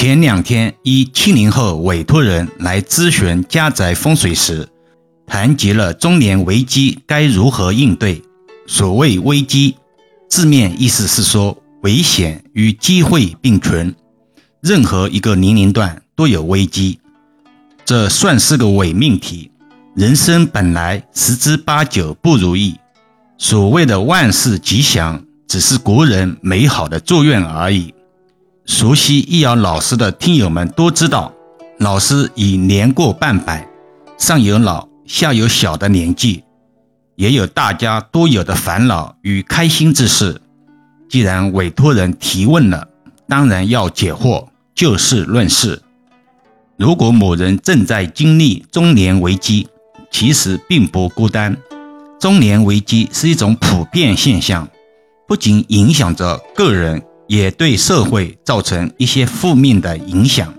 [0.00, 4.68] 前两天，一七零后委托人来咨询家宅风水时，
[5.26, 8.22] 谈及了中年危机该如何应对。
[8.68, 9.74] 所谓危机，
[10.30, 13.92] 字面意思是说危险与机会并存，
[14.60, 17.00] 任何一个年龄段都有危机，
[17.84, 19.50] 这算是个伪命题。
[19.96, 22.76] 人生本来十之八九不如意，
[23.36, 27.92] 所谓的万事吉祥，只是国人美好的祝愿而已。
[28.68, 31.32] 熟悉易遥老师的听友们都知道，
[31.78, 33.66] 老师已年过半百，
[34.18, 36.44] 上有老下有小的年纪，
[37.16, 40.38] 也有大家都有的烦恼与开心之事。
[41.08, 42.86] 既然委托人提问了，
[43.26, 45.80] 当然要解惑，就事论事。
[46.76, 49.66] 如果某人正在经历中年危机，
[50.10, 51.56] 其实并不孤单。
[52.20, 54.68] 中年危机是一种普遍现象，
[55.26, 57.02] 不仅影响着个人。
[57.28, 60.52] 也对社会造成一些负面的影响。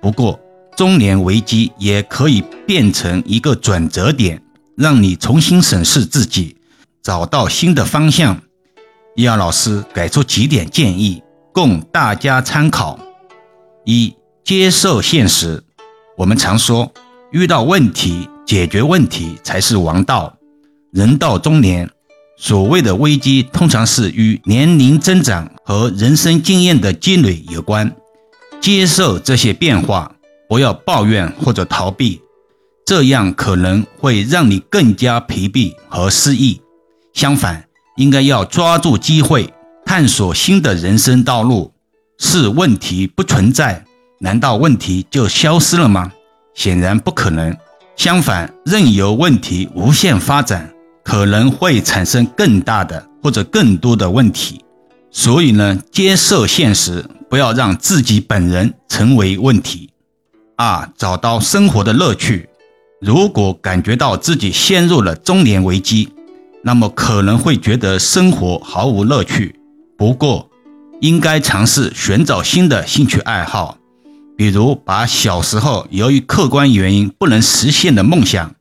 [0.00, 0.38] 不过，
[0.76, 4.40] 中年危机也可以变成一个转折点，
[4.76, 6.56] 让你重新审视自己，
[7.02, 8.40] 找到新的方向。
[9.16, 12.98] 易遥老师给出几点建议，供大家参考：
[13.86, 15.64] 一、接受现实。
[16.18, 16.92] 我们常说，
[17.32, 20.36] 遇到问题，解决问题才是王道。
[20.92, 21.90] 人到中年。
[22.38, 27.90] 所谓的危机，通常是与年龄增长和人生经验的积累有关。
[28.60, 30.12] 接受这些变化，
[30.48, 32.20] 不要抱怨或者逃避，
[32.84, 36.60] 这样可能会让你更加疲惫和失意。
[37.14, 39.52] 相反，应该要抓住机会，
[39.84, 41.72] 探索新的人生道路。
[42.18, 43.84] 是问题不存在，
[44.20, 46.12] 难道问题就消失了吗？
[46.54, 47.56] 显然不可能。
[47.96, 50.70] 相反，任由问题无限发展。
[51.06, 54.60] 可能会产生更大的或者更多的问题，
[55.12, 59.90] 所以呢，接受现实，不要让自己本人成为问题。
[60.56, 62.48] 二，找到生活的乐趣。
[63.00, 66.08] 如果感觉到自己陷入了中年危机，
[66.64, 69.54] 那么可能会觉得生活毫无乐趣。
[69.96, 70.50] 不过，
[71.00, 73.78] 应该尝试寻找新的兴趣爱好，
[74.36, 78.56] 比如把小时候由于客观原因不能实现的梦想。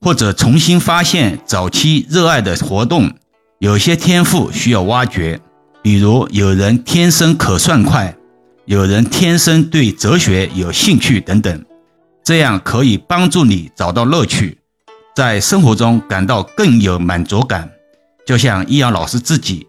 [0.00, 3.12] 或者重新发现早期热爱的活动，
[3.58, 5.40] 有些天赋需要挖掘，
[5.82, 8.16] 比如有人天生可算快，
[8.64, 11.64] 有人天生对哲学有兴趣等等，
[12.22, 14.58] 这样可以帮助你找到乐趣，
[15.16, 17.68] 在生活中感到更有满足感。
[18.24, 19.66] 就像易阳老师自己，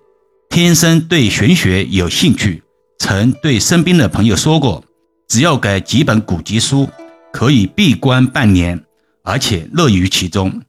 [0.50, 2.62] 天生对玄学有兴趣，
[3.00, 4.84] 曾对身边的朋友说过，
[5.28, 6.88] 只要给几本古籍书，
[7.32, 8.84] 可以闭关半年。
[9.30, 10.60] 而且乐于其中，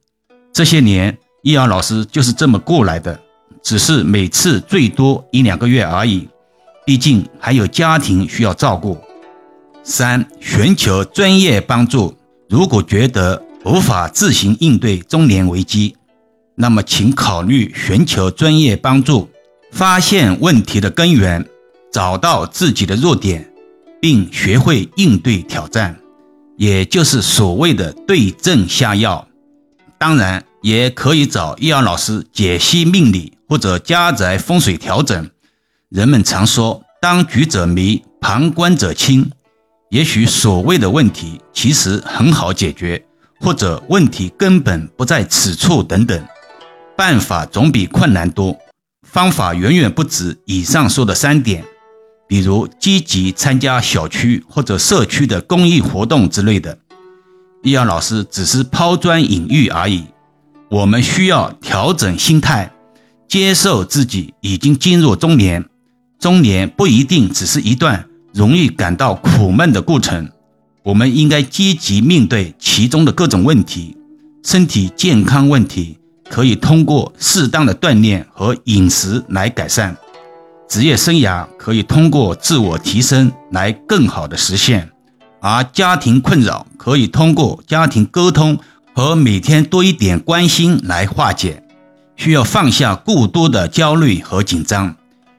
[0.53, 3.19] 这些年易阳老师就是这么过来的，
[3.63, 6.29] 只是每次最多一两个月而已，
[6.85, 8.95] 毕竟还有家庭需要照顾。
[9.81, 12.15] 三、寻求专业帮助。
[12.47, 15.95] 如果觉得无法自行应对中年危机，
[16.53, 19.27] 那么请考虑寻求专业帮助，
[19.71, 21.43] 发现问题的根源，
[21.91, 23.51] 找到自己的弱点，
[23.99, 25.97] 并学会应对挑战。
[26.61, 29.27] 也就是所谓的对症下药，
[29.97, 35.27] 当然也可以找易阳老师解析命理或者家宅风水调整。
[35.89, 39.31] 人们常说“当局者迷，旁观者清”，
[39.89, 43.03] 也许所谓的问题其实很好解决，
[43.39, 46.23] 或者问题根本不在此处等等。
[46.95, 48.55] 办法总比困难多，
[49.01, 51.65] 方法远远不止以上说的三点。
[52.31, 56.77] 比如积极参加小区或者社区的公益活动之类的，
[57.61, 60.05] 易阳老师只是抛砖引玉而已。
[60.69, 62.71] 我们需要调整心态，
[63.27, 65.65] 接受自己已经进入中年。
[66.21, 70.31] 中年不一定只是一段容易感到苦闷的过程，
[70.83, 73.97] 我们应该积极面对其中的各种问题。
[74.45, 75.97] 身体健康问题
[76.29, 79.97] 可以通过适当的锻炼和饮食来改善。
[80.71, 84.89] 职业生涯可以通过自我提升来更好的实现，
[85.41, 88.57] 而家庭困扰可以通过家庭沟通
[88.93, 91.61] 和每天多一点关心来化解。
[92.15, 94.95] 需要放下过多的焦虑和紧张，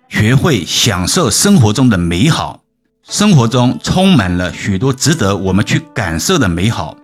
[0.07, 2.61] 学会享受生活中的美好。
[3.03, 6.95] 生活中充满了许多值得我们去感受的美好，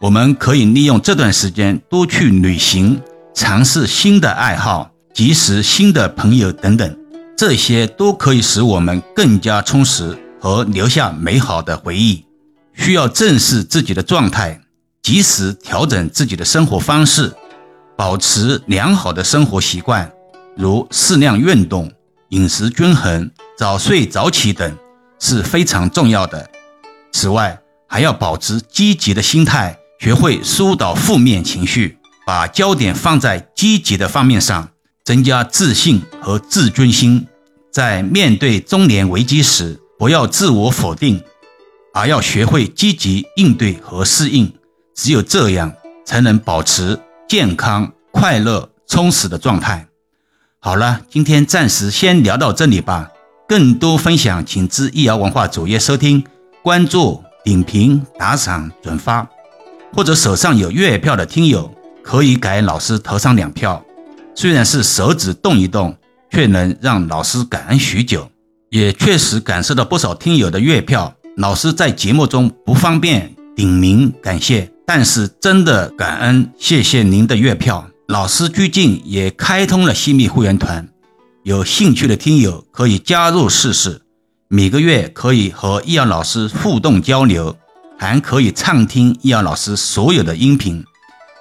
[0.00, 3.02] 我们可以利用这段时间多去旅行，
[3.34, 6.96] 尝试新的爱好，结识新的朋友等等。
[7.36, 12.24] 这些都可以使我们更加充实和留下美好的回忆。
[12.74, 14.60] 需要正视自己的状态，
[15.02, 17.32] 及时调整自己的生活方式，
[17.96, 20.10] 保持良好的生活习惯，
[20.56, 21.92] 如适量运动、
[22.30, 24.76] 饮食均衡、早睡早起等，
[25.20, 26.50] 是非常重要的。
[27.12, 34.68] 此外，还要保持积极的心态，学会疏导负面情绪，把焦点放在积极的方面上，
[35.04, 37.26] 增加自信和自尊心。
[37.70, 41.22] 在面对中年危机时，不要自我否定，
[41.92, 44.52] 而要学会积极应对和适应。
[44.94, 45.74] 只有这样，
[46.04, 46.98] 才能保持
[47.28, 49.86] 健康、快乐、充实的状态。
[50.60, 53.10] 好了，今天暂时先聊到这里吧。
[53.46, 56.24] 更多分享，请至易瑶文化主页收听、
[56.62, 59.28] 关注、点评、打赏、转发，
[59.92, 63.84] 或者手上有月票的听友，可以给老师投上两票。
[64.34, 65.96] 虽然是手指动一动。
[66.30, 68.28] 却能让老师感恩许久，
[68.70, 71.14] 也确实感受到不少听友的月票。
[71.36, 77.88] 老师在节目中不方便点名感谢，但是真的感恩，谢谢您的月票。
[78.08, 80.88] 老师最近也开通了新密会员团，
[81.44, 84.02] 有兴趣的听友可以加入试试。
[84.48, 87.56] 每个月可以和易阳老师互动交流，
[87.96, 90.84] 还可以畅听易阳老师所有的音频，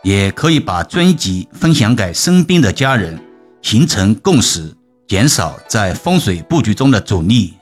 [0.03, 3.19] 也可以把专辑分享给身边的家人，
[3.61, 4.75] 形成共识。
[5.05, 7.53] 减少在风水布局中的阻力。